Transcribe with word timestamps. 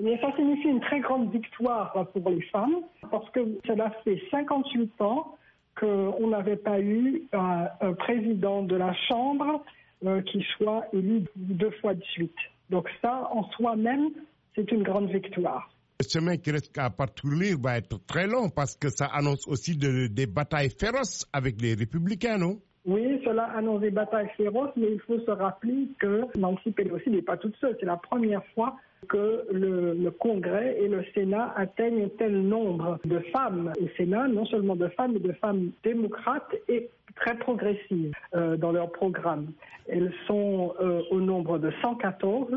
Mais 0.00 0.18
ça 0.20 0.34
signifie 0.36 0.68
une 0.68 0.80
très 0.80 1.00
grande 1.00 1.32
victoire 1.32 2.06
pour 2.12 2.30
les 2.30 2.42
femmes 2.42 2.76
parce 3.10 3.28
que 3.30 3.40
cela 3.66 3.90
fait 4.04 4.20
58 4.30 5.00
ans 5.00 5.36
qu'on 5.78 6.28
n'avait 6.28 6.56
pas 6.56 6.80
eu 6.80 7.22
un, 7.32 7.68
président 7.94 8.62
de 8.62 8.76
la 8.76 8.92
Chambre 9.08 9.62
euh, 10.04 10.22
qui 10.22 10.44
soit 10.56 10.84
élu 10.92 11.24
deux 11.36 11.70
fois 11.82 11.94
de 11.94 12.02
suite. 12.02 12.36
Donc 12.70 12.88
ça, 13.02 13.28
en 13.32 13.44
soi-même, 13.50 14.10
c'est 14.54 14.70
une 14.72 14.82
grande 14.82 15.10
victoire. 15.10 15.70
Le 16.00 16.06
chemin 16.08 16.36
qui 16.36 16.50
reste 16.50 16.76
à 16.76 16.90
parcourir 16.90 17.56
va 17.58 17.78
être 17.78 17.98
très 18.06 18.26
long 18.26 18.50
parce 18.50 18.76
que 18.76 18.90
ça 18.90 19.06
annonce 19.06 19.46
aussi 19.46 19.76
des 19.76 20.26
batailles 20.26 20.70
féroces 20.78 21.26
avec 21.32 21.60
les 21.60 21.74
républicains, 21.74 22.36
non? 22.36 22.58
Oui, 22.86 23.20
cela 23.24 23.44
annonce 23.56 23.80
des 23.80 23.90
batailles 23.90 24.30
féroces, 24.36 24.70
mais 24.76 24.92
il 24.92 25.00
faut 25.00 25.18
se 25.18 25.30
rappeler 25.30 25.88
que 25.98 26.22
Nancy 26.38 26.70
Pelosi 26.70 27.10
n'est 27.10 27.22
pas 27.22 27.36
toute 27.36 27.56
seule. 27.56 27.76
C'est 27.80 27.86
la 27.86 27.96
première 27.96 28.44
fois 28.54 28.76
que 29.08 29.44
le, 29.52 30.10
Congrès 30.10 30.76
et 30.80 30.88
le 30.88 31.04
Sénat 31.14 31.52
atteignent 31.56 32.04
un 32.04 32.08
tel 32.16 32.42
nombre 32.42 32.98
de 33.04 33.18
femmes 33.32 33.72
au 33.80 33.88
Sénat, 33.96 34.28
non 34.28 34.46
seulement 34.46 34.76
de 34.76 34.88
femmes, 34.88 35.12
mais 35.14 35.20
de 35.20 35.32
femmes 35.32 35.70
démocrates 35.82 36.54
et 36.68 36.88
très 37.16 37.36
progressives 37.36 38.12
euh, 38.34 38.56
dans 38.56 38.72
leur 38.72 38.92
programme. 38.92 39.48
Elles 39.88 40.12
sont 40.26 40.74
euh, 40.80 41.02
au 41.10 41.20
nombre 41.20 41.58
de 41.58 41.72
114, 41.82 42.52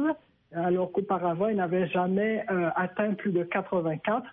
alors 0.54 0.92
qu'auparavant, 0.92 1.48
elles 1.48 1.58
n'avaient 1.58 1.88
jamais 1.88 2.46
euh, 2.52 2.70
atteint 2.76 3.14
plus 3.14 3.32
de 3.32 3.44
84. 3.44 4.26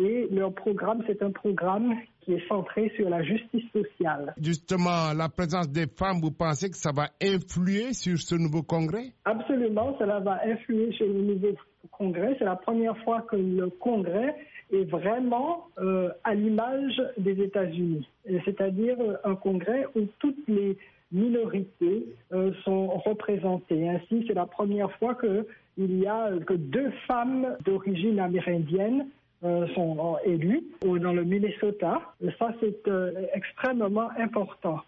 Et 0.00 0.28
leur 0.30 0.54
programme, 0.54 1.02
c'est 1.06 1.22
un 1.22 1.30
programme 1.30 1.94
qui 2.22 2.32
est 2.32 2.48
centré 2.48 2.90
sur 2.96 3.10
la 3.10 3.22
justice 3.22 3.64
sociale. 3.70 4.32
Justement, 4.40 5.12
la 5.14 5.28
présence 5.28 5.68
des 5.68 5.86
femmes, 5.86 6.20
vous 6.22 6.30
pensez 6.30 6.70
que 6.70 6.76
ça 6.76 6.90
va 6.90 7.08
influer 7.22 7.92
sur 7.92 8.16
ce 8.18 8.34
nouveau 8.34 8.62
congrès? 8.62 9.12
Absolument, 9.26 9.94
cela 9.98 10.20
va 10.20 10.40
influer 10.46 10.90
sur 10.92 11.06
le 11.06 11.20
nouveau 11.20 11.54
congrès. 11.90 12.34
C'est 12.38 12.46
la 12.46 12.56
première 12.56 12.96
fois 13.04 13.20
que 13.30 13.36
le 13.36 13.68
congrès 13.68 14.34
est 14.72 14.84
vraiment 14.84 15.66
euh, 15.78 16.08
à 16.24 16.34
l'image 16.34 17.02
des 17.18 17.38
États-Unis, 17.42 18.08
c'est-à-dire 18.46 18.96
euh, 19.00 19.16
un 19.24 19.34
congrès 19.34 19.84
où 19.94 20.00
toutes 20.18 20.48
les 20.48 20.78
minorités 21.12 22.06
euh, 22.32 22.52
sont 22.64 22.88
représentées. 22.88 23.86
Ainsi, 23.88 24.24
c'est 24.26 24.34
la 24.34 24.46
première 24.46 24.92
fois 24.98 25.14
qu'il 25.16 25.98
y 25.98 26.06
a 26.06 26.30
que 26.46 26.54
deux 26.54 26.90
femmes 27.06 27.56
d'origine 27.66 28.18
amérindienne 28.20 29.06
euh, 29.44 29.66
sont 29.74 30.18
élus 30.24 30.62
dans 30.82 31.12
le 31.12 31.24
Minnesota. 31.24 32.00
ça, 32.38 32.54
c'est 32.60 32.86
euh, 32.88 33.26
extrêmement 33.34 34.10
important. 34.18 34.80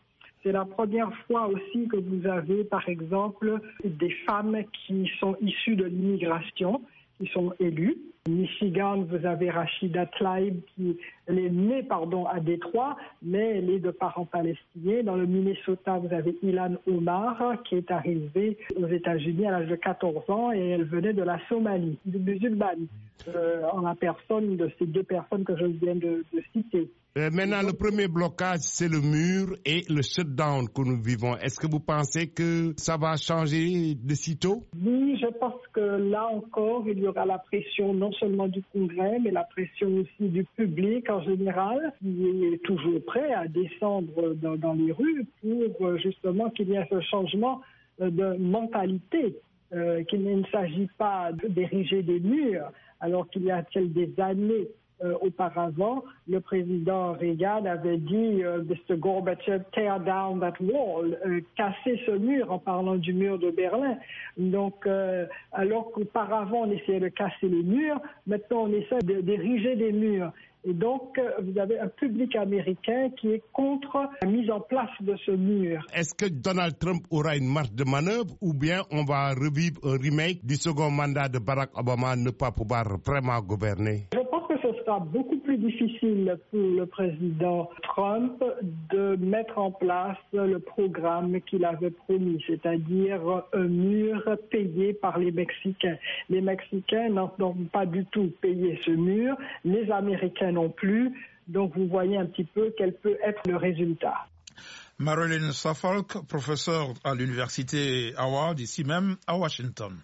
C'est 0.42 0.52
la 0.52 0.64
première 0.64 1.10
fois 1.26 1.46
aussi 1.46 1.88
que 1.88 1.96
vous 1.96 2.26
avez, 2.26 2.64
par 2.64 2.88
exemple, 2.88 3.60
des 3.84 4.10
femmes 4.26 4.58
qui 4.72 5.10
sont 5.20 5.36
issues 5.40 5.76
de 5.76 5.84
l'immigration 5.84 6.82
qui 7.18 7.30
sont 7.32 7.52
élus. 7.60 7.96
Michigan, 8.28 9.02
vous 9.02 9.26
avez 9.26 9.50
Rachida 9.50 10.06
Tlaib 10.06 10.60
qui 10.76 10.96
est 11.26 11.32
née 11.50 11.82
pardon, 11.82 12.24
à 12.26 12.38
Détroit, 12.38 12.96
mais 13.20 13.58
elle 13.58 13.68
est 13.68 13.80
de 13.80 13.90
parents 13.90 14.26
palestiniens. 14.26 15.02
Dans 15.02 15.16
le 15.16 15.26
Minnesota, 15.26 15.98
vous 15.98 16.14
avez 16.14 16.36
Ilan 16.42 16.76
Omar 16.86 17.60
qui 17.64 17.74
est 17.74 17.90
arrivée 17.90 18.58
aux 18.76 18.86
États-Unis 18.86 19.46
à 19.46 19.50
l'âge 19.50 19.68
de 19.68 19.74
14 19.74 20.30
ans 20.30 20.52
et 20.52 20.68
elle 20.68 20.84
venait 20.84 21.14
de 21.14 21.22
la 21.24 21.40
Somalie, 21.48 21.98
de 22.06 22.18
musulmane, 22.18 22.86
euh, 23.26 23.62
en 23.72 23.80
la 23.80 23.96
personne 23.96 24.56
de 24.56 24.70
ces 24.78 24.86
deux 24.86 25.02
personnes 25.02 25.44
que 25.44 25.56
je 25.56 25.64
viens 25.66 25.96
de 25.96 26.24
citer. 26.52 26.88
Euh, 27.18 27.28
maintenant, 27.30 27.60
le 27.60 27.74
premier 27.74 28.08
blocage, 28.08 28.60
c'est 28.62 28.88
le 28.88 29.02
mur 29.02 29.54
et 29.66 29.82
le 29.90 30.00
shutdown 30.00 30.66
que 30.70 30.80
nous 30.80 30.96
vivons. 31.02 31.36
Est-ce 31.36 31.60
que 31.60 31.66
vous 31.70 31.78
pensez 31.78 32.28
que 32.28 32.72
ça 32.78 32.96
va 32.96 33.16
changer 33.18 33.94
de 34.02 34.14
sitôt? 34.14 34.62
Oui, 34.82 35.18
je 35.20 35.26
pense 35.38 35.60
que 35.74 35.80
là 35.80 36.26
encore, 36.28 36.84
il 36.88 37.00
y 37.00 37.06
aura 37.06 37.26
la 37.26 37.36
pression 37.36 37.92
non 37.92 38.11
seulement 38.12 38.48
du 38.48 38.62
Congrès, 38.72 39.18
mais 39.20 39.30
la 39.30 39.44
pression 39.44 39.88
aussi 39.88 40.28
du 40.28 40.44
public 40.56 41.08
en 41.10 41.22
général, 41.22 41.92
qui 42.00 42.46
est 42.52 42.62
toujours 42.62 43.04
prêt 43.04 43.32
à 43.32 43.48
descendre 43.48 44.34
dans, 44.34 44.74
les 44.74 44.92
rues 44.92 45.26
pour 45.40 45.86
euh, 45.86 45.98
justement 45.98 46.50
qu'il 46.50 46.68
y 46.68 46.74
ait 46.74 46.86
ce 46.90 47.00
changement 47.00 47.60
euh, 48.00 48.10
de 48.10 48.36
mentalité. 48.38 49.36
qu'il 50.08 50.22
ne 50.22 50.44
s'agit 50.52 50.90
pas 50.98 51.30
d'ériger 51.32 52.02
des 52.02 52.20
murs, 52.20 52.70
alors 53.00 53.26
qu'il 53.30 53.44
y 53.44 53.50
a 53.50 53.64
des 53.74 54.12
années 54.18 54.68
euh, 55.04 55.14
auparavant, 55.20 56.04
le 56.28 56.40
président 56.40 57.12
Reagan 57.14 57.64
avait 57.64 57.96
dit 57.96 58.44
euh, 58.44 58.62
Mr. 58.62 58.96
Gorbachev, 58.96 59.62
tear 59.72 59.98
down 59.98 60.38
that 60.38 60.54
wall, 60.60 61.18
euh, 61.26 61.40
casser 61.56 62.00
ce 62.06 62.12
mur 62.12 62.52
en 62.52 62.58
parlant 62.60 62.94
du 62.96 63.12
mur 63.12 63.36
de 63.38 63.50
Berlin. 63.50 63.96
Donc, 64.38 64.86
alors 65.52 65.90
qu'auparavant 65.92 66.62
on 66.66 66.70
essayait 66.70 67.00
de 67.00 67.08
casser 67.08 67.48
les 67.48 67.62
murs, 67.62 68.00
maintenant 68.26 68.64
on 68.68 68.72
essaie 68.72 69.00
d'ériger 69.02 69.74
des 69.76 69.92
murs. 69.92 70.32
Et 70.64 70.72
donc, 70.72 71.18
vous 71.42 71.58
avez 71.58 71.80
un 71.80 71.88
public 71.88 72.36
américain 72.36 73.10
qui 73.20 73.32
est 73.32 73.42
contre 73.52 74.08
la 74.22 74.28
mise 74.28 74.48
en 74.48 74.60
place 74.60 74.90
de 75.00 75.16
ce 75.26 75.32
mur. 75.32 75.84
Est-ce 75.92 76.14
que 76.14 76.26
Donald 76.26 76.78
Trump 76.78 77.02
aura 77.10 77.36
une 77.36 77.48
marge 77.52 77.72
de 77.72 77.82
manœuvre 77.82 78.36
ou 78.40 78.54
bien 78.54 78.82
on 78.92 79.02
va 79.04 79.30
revivre 79.34 79.80
un 79.82 79.98
remake 79.98 80.44
du 80.46 80.54
second 80.54 80.90
mandat 80.90 81.28
de 81.28 81.40
Barack 81.40 81.76
Obama 81.76 82.14
ne 82.14 82.30
pas 82.30 82.52
pouvoir 82.52 82.84
vraiment 83.04 83.40
gouverner? 83.40 84.06
Sera 84.84 85.00
beaucoup 85.00 85.38
plus 85.38 85.58
difficile 85.58 86.36
pour 86.50 86.60
le 86.60 86.86
président 86.86 87.70
Trump 87.82 88.42
de 88.90 89.16
mettre 89.16 89.58
en 89.58 89.70
place 89.70 90.16
le 90.32 90.58
programme 90.58 91.40
qu'il 91.42 91.64
avait 91.64 91.90
promis, 91.90 92.42
c'est-à-dire 92.46 93.20
un 93.52 93.68
mur 93.68 94.22
payé 94.50 94.92
par 94.94 95.18
les 95.18 95.32
Mexicains. 95.32 95.96
Les 96.28 96.40
Mexicains 96.40 97.08
n'ont 97.10 97.54
pas 97.72 97.86
du 97.86 98.04
tout 98.06 98.32
payé 98.40 98.78
ce 98.84 98.90
mur, 98.90 99.36
les 99.64 99.90
Américains 99.90 100.52
non 100.52 100.68
plus, 100.70 101.12
donc 101.48 101.76
vous 101.76 101.86
voyez 101.86 102.16
un 102.16 102.26
petit 102.26 102.44
peu 102.44 102.72
quel 102.76 102.94
peut 102.94 103.18
être 103.24 103.42
le 103.48 103.56
résultat. 103.56 104.26
Marilyn 104.98 105.52
Suffolk, 105.52 106.26
professeur 106.28 106.88
à 107.02 107.14
l'université 107.14 108.12
Howard, 108.16 108.60
ici 108.60 108.84
même 108.84 109.16
à 109.26 109.36
Washington. 109.36 109.96